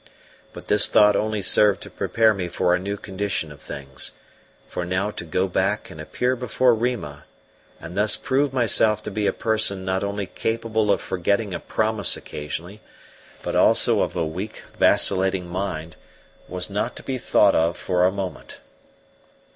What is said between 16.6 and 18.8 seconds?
not to be thought of for a moment.